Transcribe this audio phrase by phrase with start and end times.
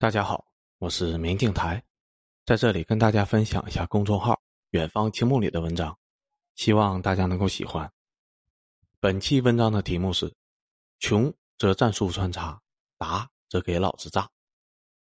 [0.00, 0.46] 大家好，
[0.78, 1.84] 我是明镜台，
[2.46, 4.40] 在这里跟大家分享一下公众号
[4.72, 5.94] “远方青木”里的文章，
[6.54, 7.92] 希望大家能够喜欢。
[8.98, 10.34] 本期文章的题目是
[11.00, 12.58] “穷则战术穿插，
[12.96, 14.26] 达则给老子炸”。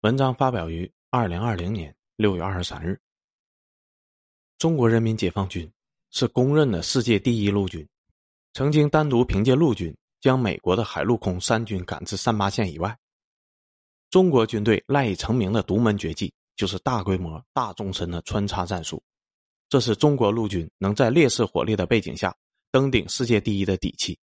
[0.02, 3.02] 文章发表于二零二零年六月二十三日。
[4.60, 5.68] 中国人民解放军
[6.12, 7.90] 是公认的世界第一陆军，
[8.54, 12.96] 曾经单独凭借陆军将美国的海陆空三军赶至三八线以外。
[14.10, 19.02] 中国军队赖以成名的独门绝技，就是大规模、大纵深的穿插战术。
[19.68, 22.34] 这是中国陆军能在劣势火力的背景下
[22.72, 24.18] 登顶世界第一的底气。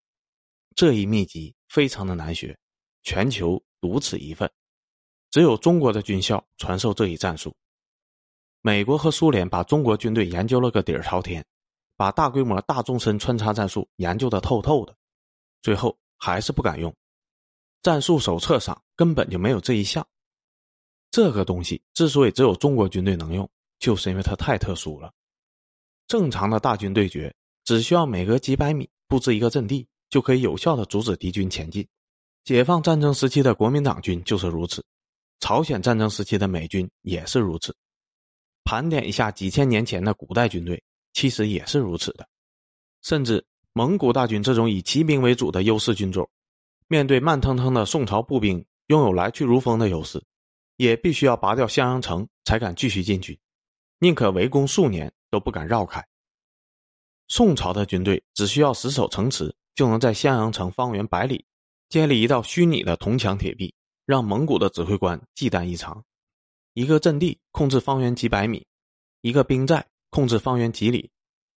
[0.77, 2.57] 这一秘籍非常的难学，
[3.03, 4.49] 全球独此一份，
[5.31, 7.55] 只有中国的军校传授这一战术。
[8.61, 11.45] 美国和苏联把中国军队研究了个底儿朝天，
[11.97, 14.95] 把大规模、大纵深穿插战术研究的透透的，
[15.63, 16.95] 最后还是不敢用。
[17.83, 20.07] 战术手册上根本就没有这一项。
[21.11, 23.49] 这个东西之所以只有中国军队能用，
[23.79, 25.13] 就是因为它太特殊了。
[26.07, 31.87] 正常的大军对决，只需要每隔几百米布置一个阵地，就可以有效的阻止敌军前进。
[32.45, 34.85] 解放战争时期的国民党军就是如此，
[35.41, 37.75] 朝鲜战争时期的美军也是如此。
[38.65, 40.83] 盘点一下几千年前的古代军队，
[41.13, 42.27] 其实也是如此的。
[43.03, 46.29] 甚至蒙古大军这种以骑兵为主的优势军种。
[46.93, 50.21] 面对慢腾腾的宋朝步兵，拥有来去如风的优势，
[50.77, 53.39] 也必须要拔掉襄阳城才敢继续进军，
[54.01, 56.05] 宁可围攻数年都不敢绕开。
[57.29, 61.45] 宋朝的军队只需要死守城池，就能在襄阳城方圆百里
[61.89, 63.73] 建立一道虚拟的铜墙铁壁，
[64.05, 66.05] 让蒙古的指挥官忌惮异常。
[66.75, 68.67] 一个阵地控制方圆几百米，
[69.21, 71.09] 一个兵寨控制方圆几里，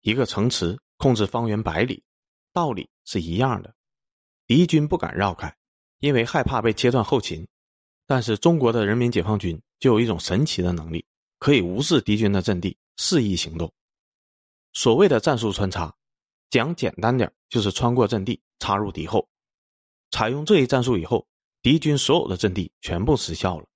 [0.02, 2.05] 一个城池控制方圆百里，
[2.52, 3.74] 道理是一样的。
[4.55, 5.56] 敌军不敢绕开，
[6.00, 7.48] 因为害怕被切断后勤。
[8.06, 11.03] 但是中国的人民解放军就有一种神奇的能力，
[11.39, 13.73] 可以无视敌军的阵地，肆意行动。
[14.75, 15.97] 所谓的战术穿插，
[16.51, 19.27] 讲简单点就是穿过阵地，插入敌后。
[20.11, 21.27] 采用这一战术以后，
[21.62, 23.67] 敌军所有的阵地全部失效了，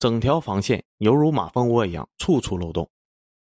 [0.00, 2.90] 整条防线犹如马蜂窝一样，处处漏洞。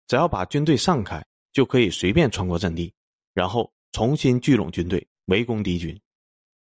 [0.08, 2.92] 只要把军队散开，就可以随便穿过阵地，
[3.32, 5.96] 然后重新聚拢军队，围攻敌军。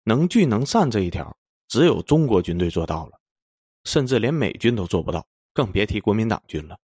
[0.04, 1.36] 能聚能散这一条，
[1.68, 3.20] 只有中国军队做到了，
[3.84, 6.78] 甚至连美军都做不到，更别提国民党军了。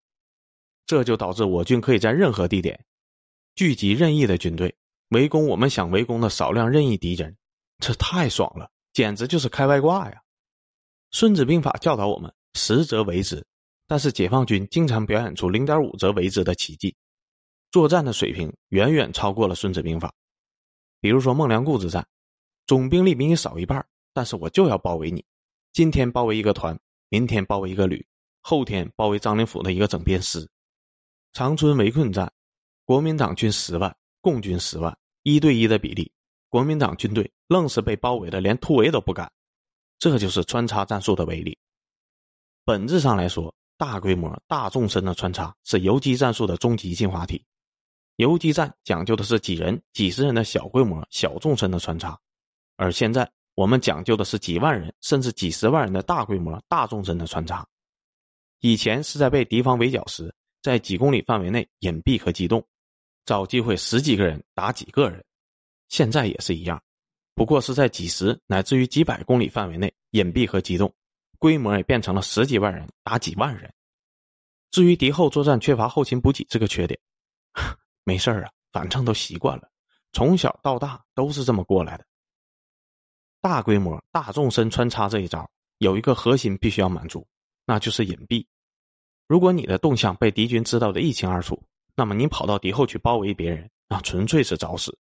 [0.85, 2.85] 这就导致我军可以在任何地点
[3.55, 4.75] 聚集任意的军队，
[5.11, 7.37] 围攻我们想围攻的少量任意敌人，
[7.79, 10.17] 这太爽了，简直就是开外挂呀！
[11.17, 13.47] 《孙子兵法》教导我们十则为之，
[13.87, 16.95] 但是解放军经常表演出零点五则为之的奇迹，
[17.71, 20.09] 作战的水平远远超过了《孙子兵法》。
[21.01, 22.07] 比如说孟良崮之战。
[22.67, 25.25] 总兵力比你少一半，但是我就要包围你。
[25.73, 26.79] 今天包围一个团，
[27.11, 28.07] 明天包围一个旅，
[28.41, 30.49] 后天包围张灵甫的一个整编师。
[31.33, 32.33] 长春围困战，
[32.85, 36.11] 国民党军十万，共军十万，一对一的比例，
[36.49, 39.31] 国民党军队愣是被包围的连突围都不敢。
[39.99, 41.59] 这就是穿插战术的威力。
[42.65, 47.45] 本质上来说，大规模、大纵深的穿插是游击战术的终极进化体。
[48.17, 52.19] 游击战讲究的是几人、几十人的小规模、小纵深的穿插。
[52.77, 57.67] 而现在，我们讲究的是几万人甚至几十万人的大规模、大纵深的穿插。
[58.61, 62.67] 以前是在被敌方围剿时，在几公里范围内隐蔽和机动，
[63.25, 65.25] 找机会十几个人打几个人。
[65.89, 66.83] 现在也是一样，
[67.35, 70.93] 不过是在几十乃至于几百公里范围内隐蔽和机动，
[71.39, 73.73] 规模也变成了十几万人打几万人。
[74.71, 76.99] 至于敌后作战缺乏后勤补给这个缺点，
[78.03, 79.71] 没事啊，反正都习惯了，
[80.13, 82.05] 从小到大都是这么过来的。
[83.45, 85.47] 大规模、大纵深穿插这一招
[85.77, 87.27] 有一个核心必须要满足，
[87.67, 88.47] 那就是隐蔽。
[89.29, 91.63] 如果你的动向被敌军知道的一清二楚，
[91.95, 94.97] 那么你跑到敌后去包围别人，那纯粹是找死。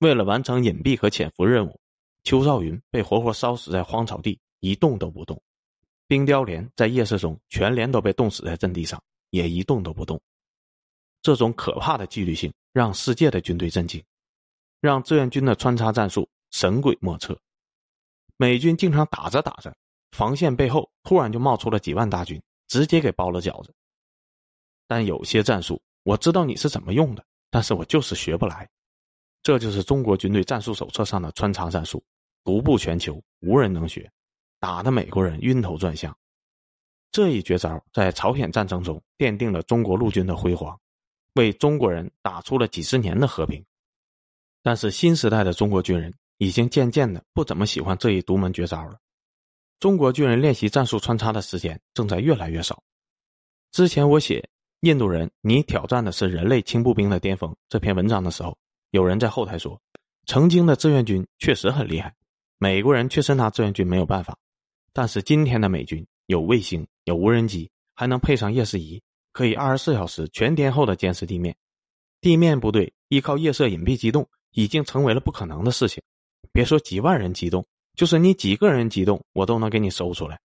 [0.00, 1.80] 为了完成隐蔽和潜伏任务，
[2.24, 5.38] 邱少云被活活烧死在荒草地，一动都不动；
[6.08, 9.00] 冰雕连在夜色中全连都被冻死在阵地上，
[9.30, 10.20] 也一动都不动。
[11.22, 14.02] 这种可怕的纪律性让世界的军队震惊，
[14.80, 17.38] 让志愿军的穿插战术神鬼莫测。
[18.42, 19.72] 美军经常打着打着，
[20.10, 23.72] 防线背后突然就冒出了几万大军，直接给包了饺子。
[24.88, 28.68] 但有些战术我知道你是怎么用的，但是我就是学不来。
[29.44, 32.02] 这就是中国军队战术手册上的穿插战术，
[32.42, 34.10] 独步全球，无人能学，
[34.58, 36.12] 打得美国人晕头转向。
[37.12, 40.76] 这一绝招在朝鲜战争中奠定了中国陆军的辉煌，
[41.34, 43.64] 为中国人打出了几十年的和平。
[44.64, 46.12] 但是新时代的中国军人。
[46.42, 48.98] 已经渐渐的不怎么喜欢这一独门绝招了。
[49.78, 52.82] 中国军人练习战术穿插的时间正在越来越少。
[53.70, 54.50] 之前我写
[54.80, 58.58] 印度人，你挑战的是人类轻步兵的巅峰这篇文章的时候，
[58.90, 59.80] 有人在后台说，
[60.26, 62.12] 曾经的志愿军确实很厉害，
[62.58, 64.36] 美国人确实拿志愿军没有办法，
[64.92, 69.00] 但是今天的美军有卫星，有无人机，还能配上夜视仪，
[69.32, 71.54] 可以二十四小时全天候的监视地面，
[72.20, 76.02] 地面部队依靠夜色隐蔽机动已经成为了不可能的事情，
[76.52, 80.40] 别说几万人激动，就是你几个人激动，我都能给你搜出来。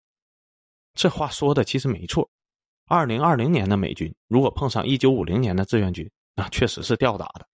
[0.93, 2.29] 这话说的其实没错。
[2.85, 7.47] 二零二零年的美军如果碰上一九五零年的志愿军，那确实是吊打的。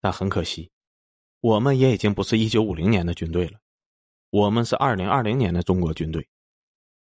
[0.00, 0.70] 但很可惜，
[1.40, 3.58] 我们也已经不是一九五零年的军队了，
[4.30, 6.26] 我们是二零二零年的中国军队。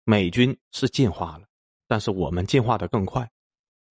[0.04, 1.46] 美军是进化了，
[1.88, 3.30] 但是我们进化的更快。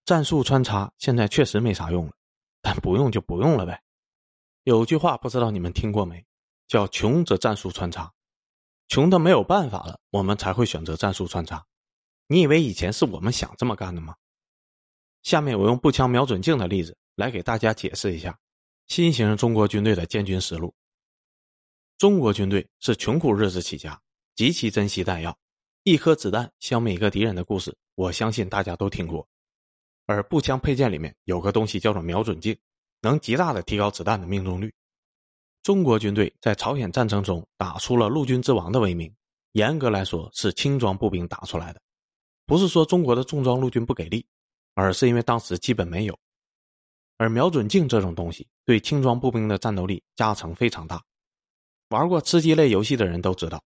[0.06, 2.14] 战术穿插现在确实没啥用了，
[2.62, 3.82] 但不用就不用了呗。
[4.64, 6.26] 有句话不知道你们听过没，
[6.70, 8.14] 叫“穷则战术穿插”，
[8.88, 11.66] 穷的没有办法了，我们才会选择战术穿插。
[12.28, 14.16] 你以为以前是我们想这么干的吗？
[15.24, 18.40] 下面我用步枪瞄准镜的例子来给大家解释一下
[18.88, 20.74] 新型中国军队的建军思路。
[21.98, 24.00] 中国军队是穷苦日子起家，
[24.36, 25.38] 极其珍惜弹药，
[25.84, 29.28] 一颗子弹消灭一个敌人的故事，我相信大家都听过。
[30.06, 32.56] 而步枪配件里面有个东西叫做瞄准镜，
[33.02, 34.72] 能极大的提高子弹的命中率。
[35.70, 39.16] 中国军队在朝鲜战争中打出了陆军之王的威名，
[39.52, 41.80] 严格来说是轻装步兵打出来的。
[42.48, 44.26] 不是说中国的重装陆军不给力，
[44.74, 46.20] 而是因为当时基本没有。
[47.18, 51.00] 而瞄准镜这种东西对轻装步兵的战斗力加成非常大。
[51.90, 53.64] 玩过吃鸡类游戏的人都知道，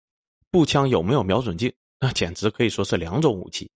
[0.50, 3.70] 步枪有没有瞄准镜，那简直可以说是两种武器。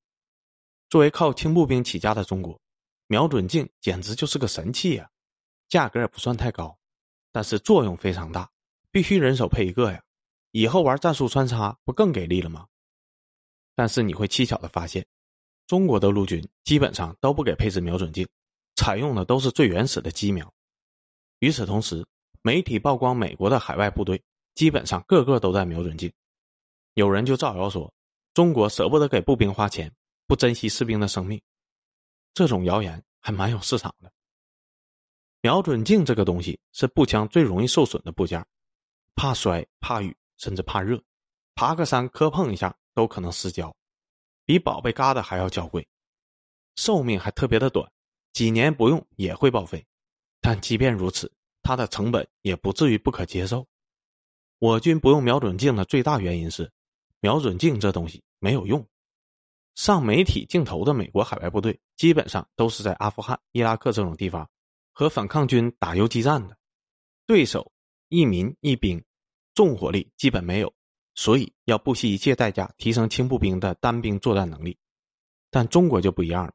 [0.89, 2.59] 作为靠轻步兵起家的中国，
[3.07, 5.07] 瞄准镜简直就是个神器呀！
[5.69, 6.75] 价格也不算太高，
[7.35, 8.49] 但是作用非常大，
[8.93, 10.01] 必须人手配一个呀。
[10.53, 12.65] 以后玩战术穿插不更给力了吗？
[13.75, 15.05] 但是你会蹊跷的发现，
[15.67, 18.25] 中国的陆军基本上都不给配置瞄准镜，
[18.77, 20.49] 采用的都是最原始的机瞄。
[21.41, 22.07] 与此同时，
[22.43, 24.23] 媒体曝光美国的海外部队
[24.55, 26.13] 基本上个个都在瞄准镜，
[26.95, 27.93] 有人就造谣说
[28.33, 29.93] 中国舍不得给步兵花钱，
[30.29, 31.43] 不珍惜士兵的生命。
[32.33, 34.13] 这种谣言还蛮有市场的。
[35.45, 38.43] 瞄准镜这个东西是步枪最容易受损的部件，
[39.15, 40.99] 怕摔、怕雨，甚至怕热，
[41.55, 42.75] 爬个山磕碰一下。
[42.95, 43.75] 都可能失焦，
[44.45, 45.87] 比宝贝疙瘩还要娇贵，
[46.77, 47.91] 寿命还特别的短，
[48.33, 49.85] 几年不用也会报废。
[50.41, 51.31] 但即便如此，
[51.61, 53.67] 它的成本也不至于不可接受。
[54.61, 56.73] 我军不用瞄准镜的最大原因是，
[57.19, 58.87] 瞄准镜这东西没有用。
[59.75, 64.49] 上媒体镜头的美国海外部队，基本上都是在阿富汗、伊拉克这种地方
[64.95, 66.57] 和反抗军打游击战的，
[67.27, 67.73] 对手
[68.09, 69.05] 一民一兵，
[69.53, 70.73] 重火力基本没有。
[71.17, 74.79] 所以要不惜一切代价提升轻步兵的单兵作战能力，
[75.51, 76.53] 但中国就不一样了。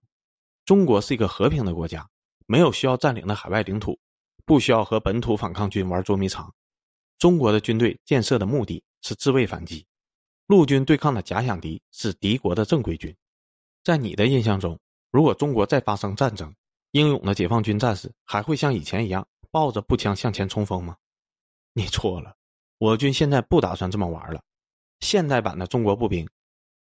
[0.65, 2.09] 中国是一个和平的国家，
[2.45, 3.99] 没有需要占领的海外领土，
[4.45, 6.53] 不需要和本土反抗军玩捉迷藏。
[7.17, 9.85] 中国的军队建设的目的是自卫反击，
[10.47, 13.15] 陆军对抗的假想敌是敌国的正规军。
[13.83, 16.53] 在你的印象中，如果中国再发生战争，
[16.91, 20.95] 英勇的解放军战士还会像以前一样抱着步枪向前冲锋吗？
[21.73, 22.35] 你错了，
[22.77, 24.41] 我军现在不打算这么玩了。
[24.99, 26.27] 现代版的中国步兵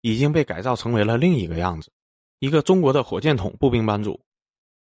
[0.01, 1.91] 已经被改造成为了另一个样子，
[2.39, 4.23] 一个中国的火箭筒步兵班组，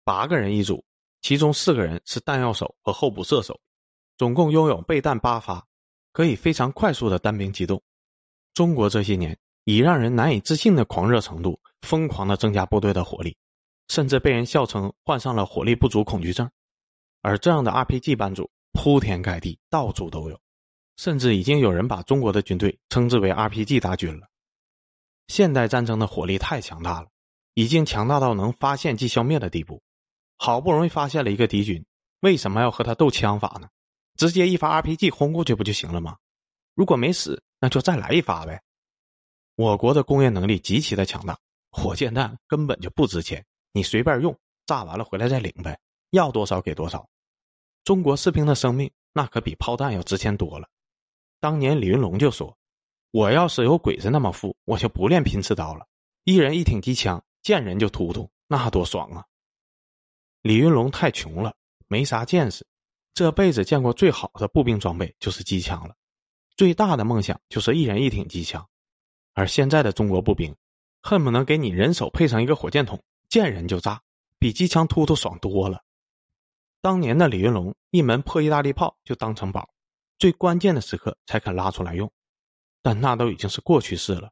[0.05, 0.85] 八个人一组，
[1.23, 3.59] 其中四个人是弹药手和候补射手，
[4.19, 5.67] 总共拥有备弹八发，
[6.13, 7.83] 可以非常快速的单兵机动。
[8.53, 13.37] 中国这些年以让人难以置信的狂热程度，疯狂的增加部队的火力，
[13.89, 16.51] 甚至被人笑称患上了火力不足恐惧症。
[17.23, 20.41] 而这样的 RPG 班组铺天盖地，到处都有。
[20.97, 24.29] 甚至已经有人把中国的军队称之为 RPG 大军了。
[25.27, 27.09] 现代战争的火力太强大了，
[27.55, 29.83] 已经强大到能发现即消灭的地步。
[30.37, 31.85] 好不容易发现了一个敌军，
[32.21, 33.69] 为什么要和他斗枪法呢？
[34.17, 36.17] 直接一发 RPG 轰过去不就行了吗？
[36.75, 38.63] 如果没死，那就再来一发呗。
[39.57, 41.37] 我国的工业能力极其的强大，
[41.71, 45.77] 火箭弹根本就不值钱，你随便用，炸完了回来再领呗，
[46.11, 47.09] 要多少给多少。
[47.83, 50.69] 中国士兵的生命那可比炮弹要值钱多了。
[51.41, 52.57] 当年李云龙就说
[53.11, 55.85] ：“我要是有鬼子那么富，我就不练拼刺刀了，
[56.23, 59.27] 一人一挺机枪，见人就突突，那多爽啊！”
[60.41, 61.57] 李云龙太穷了，
[61.89, 62.65] 没啥见识，
[63.13, 65.97] 这辈子见过最好的步兵装备就是机枪了，
[66.57, 68.65] 最大的梦想就是一人一挺机枪。
[69.33, 70.55] 而现在的中国步兵，
[71.03, 74.03] 恨不能给你人手配上一个火箭筒，见人就炸，
[74.39, 75.83] 比机枪突突爽多了。
[76.81, 79.71] 当年的李云龙，一门破意大利炮就当成宝。
[80.19, 82.11] 最关键的时刻才肯拉出来用，
[82.83, 84.31] 但那都已经是过去式了。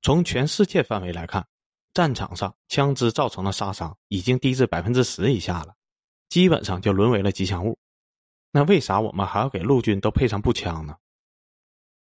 [0.00, 1.46] 从全世界范围来看，
[1.92, 5.74] 战场上枪支造成的杀伤已经低至百分之十以下了，
[6.28, 7.76] 基本上就沦为了吉祥物。
[8.52, 10.96] 那为啥我们还要给陆军都配上步枪呢？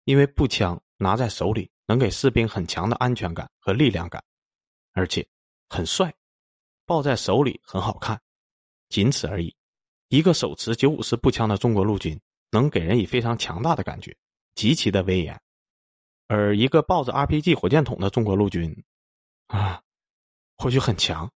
[0.06, 4.24] 因为步枪拿在手里能给士兵很强的安全感和力量感，
[4.94, 5.28] 而且
[5.74, 6.14] 很帅，
[6.86, 8.22] 抱在手里很好看，
[8.90, 9.56] 仅此而已。
[10.10, 14.18] 一个手持九五式步枪的中国陆军，能给人以非常强大的感觉，
[14.54, 15.34] 极其的威严；
[16.28, 18.84] 而一个抱着 RPG 火箭筒的中国陆军，
[19.48, 19.82] 啊，
[20.58, 21.32] 或许很强，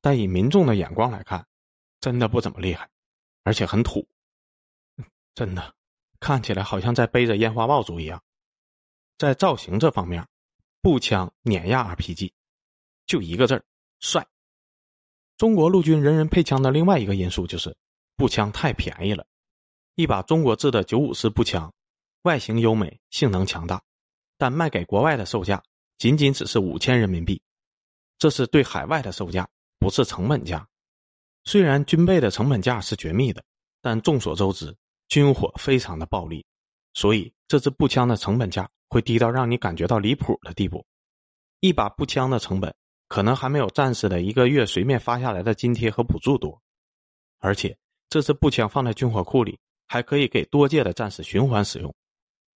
[0.00, 1.44] 但以民众的眼光来看，
[1.98, 2.88] 真的不怎么厉害，
[3.42, 4.06] 而且很土。
[5.34, 5.74] 真的，
[6.20, 8.22] 看起来好像在背着烟花爆竹一样。
[9.18, 10.28] 在造型这方面，
[10.80, 12.32] 步枪碾压 RPG，
[13.04, 13.64] 就一个字儿
[14.00, 14.26] 帅。
[15.36, 17.76] 中国陆军人人配枪的另外一个因素就是，
[18.16, 19.26] 步枪太便宜了。
[19.94, 21.72] 一把中国制的九五式步枪，
[22.22, 23.82] 外形优美，性能强大，
[24.36, 25.62] 但卖给国外的售价
[25.98, 27.40] 仅仅只是五千人民币，
[28.18, 30.66] 这是对海外的售价，不是成本价。
[31.44, 33.44] 虽然军备的成本价是绝密的，
[33.80, 34.76] 但众所周知。
[35.08, 36.46] 军火非常的暴利，
[36.94, 40.86] 所以这支步枪的成本价会低到让你感觉到离谱的地步。
[41.58, 42.72] 一把步枪的成本
[43.10, 46.62] 可能还没有战士的一个月随便发下来的津贴和补助多。
[47.40, 47.76] 而且
[48.08, 51.92] 这支步枪放在军火库里，还可以给多届的战士循环使用。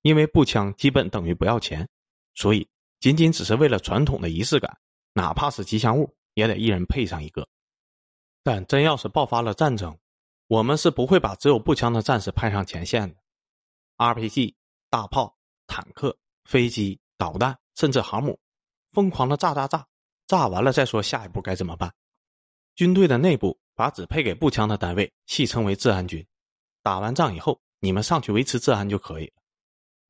[0.03, 1.89] 因为步枪基本等于不要钱，
[2.35, 2.69] 所以
[3.01, 4.79] 仅仅只是为了传统的仪式感，
[5.13, 7.49] 哪怕是吉祥物，也得一人配上一个。
[8.45, 9.99] 但真要是爆发了战争，
[10.47, 13.17] 我们是不会把只有步枪的战士派上前线的
[13.97, 14.55] ，RPG、
[14.89, 18.39] 大炮、坦克、飞机、导弹，甚至航母，
[18.93, 19.87] 疯狂的炸炸炸，
[20.27, 21.93] 炸完了再说下一步该怎么办。
[22.75, 26.27] 军队的内部把只配给步枪的单位戏称为治安军，
[26.83, 29.43] 打完仗以后，你们上去维持治安就可以了。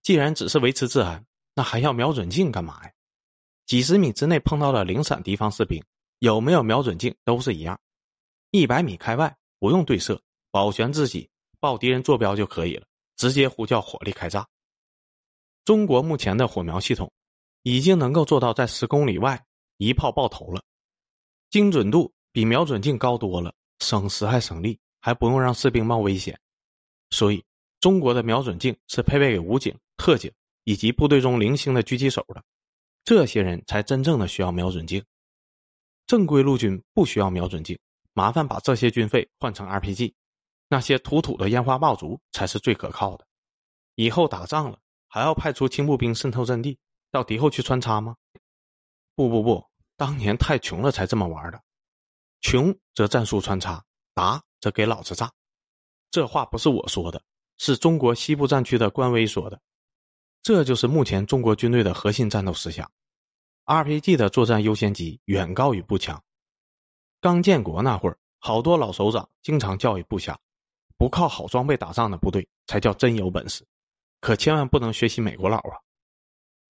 [0.03, 2.93] 既然只是维持治安，那还要瞄准镜干嘛呀？
[3.67, 5.83] 几十米之内碰到了零散敌方士兵，
[6.19, 7.81] 有没有瞄准镜都是一样，
[8.51, 9.35] 一百米开外。
[9.61, 12.87] 不用对射，保全自己，报敌人坐标就可以了。
[13.17, 14.47] 直接呼叫火力开炸。
[15.65, 17.11] 中国目前的火苗系统
[17.63, 19.43] 已经能够做到在十公里外
[19.77, 20.63] 一炮爆头了，
[21.51, 26.39] 精准度比瞄准镜高多了，省时还省力，还不用让士兵冒危险。
[27.11, 27.45] 所以，
[27.81, 30.33] 中国的瞄准镜是配备给武警、特警
[30.65, 32.43] 以及部队中零星的狙击手的，
[33.05, 35.05] 这些人才真正的需要瞄准镜。
[36.07, 37.79] 正规陆军不需要瞄准镜。
[38.17, 40.15] 麻烦把这些军费换成 RPG，
[40.69, 43.27] 那些土土的烟花爆竹才是最可靠的。
[43.97, 44.79] 以后打仗了，
[45.09, 46.79] 还要派出轻步兵渗透阵地，
[47.11, 48.15] 到敌后去穿插吗？
[49.15, 49.65] 不不不，
[49.97, 51.63] 当年太穷了才这么玩的。
[52.41, 55.33] 穷则战术穿插，达则给老子炸。
[56.11, 57.23] 这话不是我说的，
[57.59, 59.61] 是中国西部战区的官微说的。
[60.43, 62.91] 这就是目前中国军队的核心战斗思想
[63.65, 66.23] ：RPG 的作战优先级远高于步枪。
[67.21, 70.39] 刚建国那会儿，好多老首长经常教育部下，
[70.99, 73.67] 不靠好装备打仗的部队才叫真有本事，
[74.21, 75.81] 可千万不能学习美国佬啊！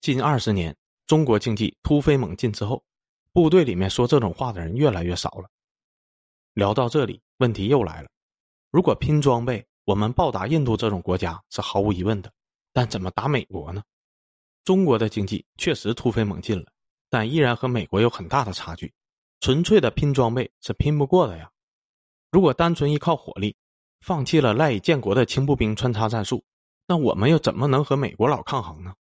[0.00, 2.82] 近二十年，中国经济突飞猛进之后，
[3.32, 5.48] 部队里面说这种话的人越来越少了。
[6.54, 8.08] 聊到这里，问题又来了：
[8.70, 12.32] 如果拼装备，我们暴打印度这种国家是毫无疑问的，
[12.72, 13.82] 但怎么打美国呢？
[14.64, 16.64] 中国的经济确实突飞猛进了，
[17.10, 18.92] 但依然和美国有很大的差距。
[19.40, 21.50] 纯粹的拼装备是拼不过的呀！
[22.30, 23.54] 如果单纯依靠火力，
[24.00, 26.42] 放弃了赖以建国的轻步兵穿插战术，
[26.86, 28.94] 那我们又怎么能和美国佬抗衡呢？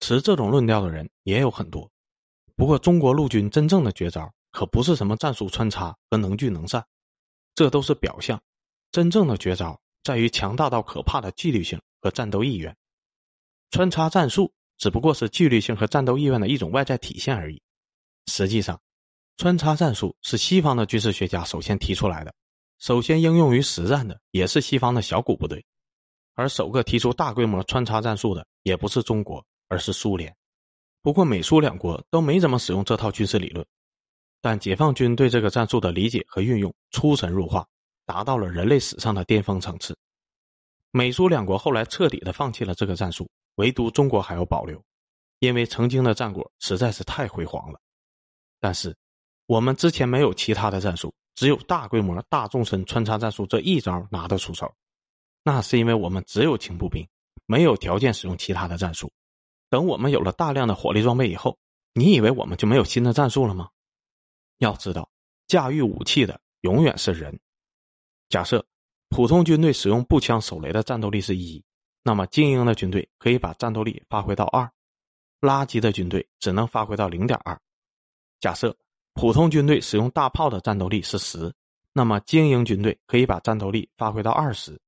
[0.00, 1.90] 持这种论调的人也有很多。
[2.56, 6.84] 不过，中国陆军真正的绝招可不是什么战术穿插和能聚能散，
[7.54, 8.40] 这都是表象。
[8.90, 12.74] 真正的绝招在于强大到可怕的纪律性和战斗意愿。
[13.70, 17.60] 穿插战术只不过是纪律性和战斗意愿的一种外在体现而已。
[18.26, 18.80] 实际上，
[19.36, 22.34] 穿插战术是西方的军事学家首先提出来的，
[22.78, 25.64] 首先应用于实战的也是西方的小股部队，
[26.34, 30.34] 而首个提出大规模穿插战术的也不是中国，而是苏联。
[31.02, 33.64] 不过美苏两国都没怎么使用这套军事理论，
[34.40, 37.66] 但解放军对这个战术的理解和运用出神入化，
[38.04, 39.96] 达到了人类史上的巅峰层次。
[40.90, 44.82] 美苏两国后来彻底的放弃了这个战术，唯独中国还有保留，
[45.38, 47.80] 因为曾经的战果实在是太辉煌了。
[48.58, 48.96] 但是。
[49.48, 54.70] 我们之前没有其他的战术，只有大规模、大纵深穿插战术这一招拿得出手，
[55.42, 57.08] 那是因为我们只有轻步兵，
[57.46, 59.10] 没有条件使用其他的战术。
[59.70, 61.58] 等我们有了大量的火力装备以后，
[61.92, 63.68] 你以为我们就没有新的战术了吗？
[64.58, 65.10] 要知道，
[65.46, 67.38] 驾驭武器的永远是人。
[68.28, 68.64] 假设
[69.08, 71.64] 普通军队使用步枪手雷的战斗力是一，
[72.02, 74.70] 那么精英的军队可以把战斗力发挥到二，
[75.40, 77.58] 垃圾的军队只能发挥到零点二。
[78.40, 78.76] 假设
[79.14, 81.52] 普通军队使用大炮的战斗力是十，
[81.92, 84.80] 那么精英军队可以把战斗力发挥到二十，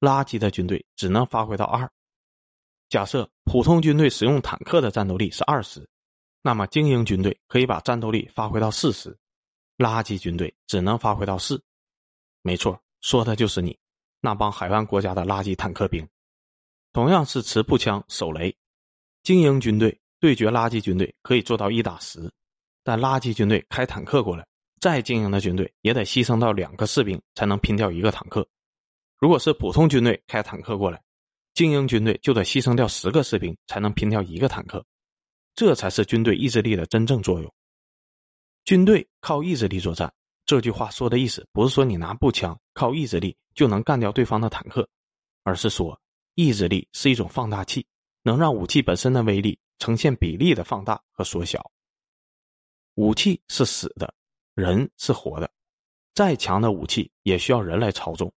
[0.00, 1.90] 垃圾的军队只能发挥到二。
[2.88, 5.86] 假设普通军队使用坦克的战斗力是二十，
[6.42, 9.16] 那么精英军队可以把战斗力发挥到四十，
[9.76, 11.62] 垃圾军队只能发挥到四。
[12.40, 13.78] 没错，说的就是你，
[14.20, 16.06] 那帮海湾国家的垃圾坦克兵。
[16.94, 18.56] 同样是持步枪、手雷，
[19.22, 22.32] 精英军队对决垃圾军队可以做到一打十，
[22.82, 24.46] 但垃圾军队开坦克过来，
[24.80, 28.48] 再精英的军队也得牺牲到两个士兵才能拼掉一个坦克。
[29.18, 31.02] 如果是普通军队开坦克过来，
[31.58, 34.86] 精英军队就得牺牲掉十个士兵才能拼掉一个坦克，
[35.56, 37.52] 这才是军队意志力的真正作用。
[38.64, 40.14] 军队靠意志力作战，
[40.46, 44.88] 这句话说的意思不是说你拿步枪靠意志力就能干掉对方的坦克，
[45.42, 46.00] 而是说
[46.36, 47.84] 意志力是一种放大器，
[48.22, 51.72] 能让武器本身的威力呈现比例的放大和缩小。
[52.94, 54.14] 武器是死的，
[54.54, 55.50] 人是活的，
[56.14, 58.32] 再强的武器也需要人来操纵，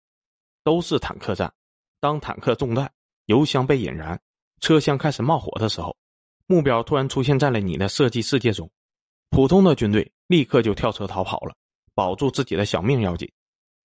[0.63, 1.53] 都是坦克战，
[1.99, 2.91] 当坦克中弹。
[3.25, 4.21] 油箱被引燃，
[4.59, 5.95] 车厢开始冒火的时候，
[6.47, 8.69] 目标突然出现在了你的射击世界中。
[9.29, 11.55] 普通的军队立刻就跳车逃跑了，
[11.93, 13.29] 保住自己的小命要紧；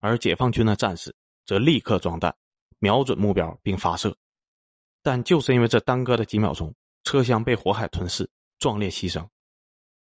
[0.00, 1.14] 而解放军的战士
[1.44, 2.34] 则立刻装弹，
[2.78, 4.16] 瞄准目标并发射。
[5.02, 6.74] 但就是因为这耽搁的几秒钟，
[7.04, 8.28] 车厢被火海吞噬，
[8.58, 9.28] 壮烈牺牲。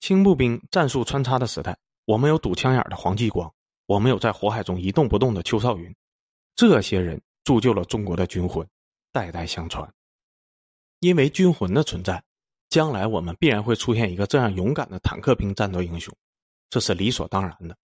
[0.01, 3.51] 轻步兵战术穿插的时代，我们有堵枪眼的黄继光，
[3.87, 5.95] 我们有在火海中一动不动的邱少云，
[6.55, 8.69] 这些人铸就了中国的军魂。
[9.13, 9.93] 代代相传，
[11.01, 12.23] 因为军魂的存在，
[12.69, 16.15] 将来我们必然会出现一个这样勇敢的坦克兵战斗英雄，
[16.69, 17.77] 这是理所当然的。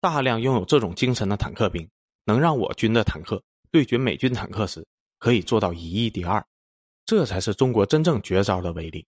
[0.00, 1.88] 大量拥有这种精神的坦克兵，
[2.24, 4.86] 能让我军的坦克对决美军坦克时
[5.18, 6.44] 可以做到以一敌二，
[7.06, 9.06] 这才是中国真正绝招的威力。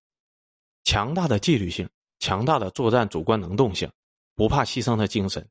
[0.84, 1.88] 强大的纪律性，
[2.20, 3.90] 强大的作战主观能动性，
[4.34, 5.46] 不怕牺牲的精神，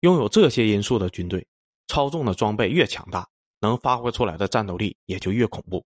[0.00, 1.46] 拥有这些因素的军队，
[1.86, 3.28] 操纵的装备越强大。
[3.62, 5.82] 能发挥出来的战斗力也就越恐怖。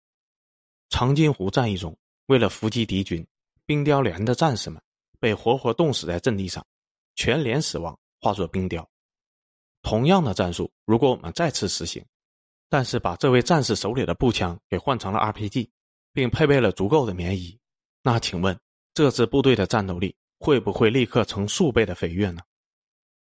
[0.88, 3.24] 长津湖战役中，为了伏击敌军，
[3.66, 4.82] 冰雕连的战士们
[5.20, 6.66] 被活活冻死在阵地上，
[7.14, 8.88] 全连死亡，化作冰雕。
[9.82, 12.02] 同样的战术，如果我们再次实行，
[12.70, 15.68] 但是把这位战士手里的步枪给换成了 RPG，
[16.12, 17.58] 并配备了足够的棉衣，
[18.02, 18.58] 那请问
[18.94, 22.40] 这支部队的战斗力会不会立刻成数倍的飞跃呢？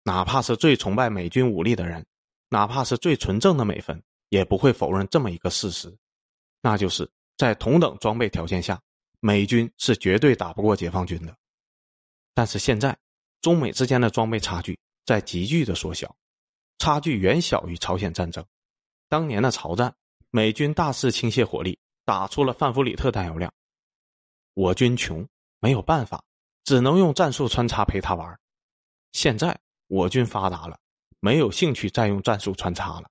[0.05, 2.05] 哪怕是最崇拜美军武力的人，
[2.51, 4.03] 哪怕是最纯正的美分。
[4.33, 5.95] 也不会否认这么一个事实，
[6.62, 8.81] 那就是在同等装备条件下，
[9.21, 11.37] 美军是绝对打不过解放军的。
[12.33, 12.99] 但是现在，
[13.42, 16.16] 中美之间的装备差距在急剧的缩小，
[16.79, 18.42] 差距远小于朝鲜战争。
[19.11, 19.95] 当年的朝战，
[20.31, 23.53] 美军大肆倾泻火力，打出了范弗里特弹药量，
[24.55, 25.29] 我军穷
[25.61, 26.25] 没有办法，
[26.64, 28.40] 只能用战术穿插陪他玩。
[29.12, 30.79] 现在我军发达了，
[31.21, 33.11] 没有兴趣再用战术穿插了。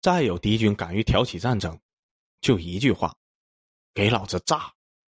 [0.00, 1.78] 再有敌军敢于挑起战争，
[2.40, 3.16] 就一句话：
[3.92, 4.72] 给老子炸！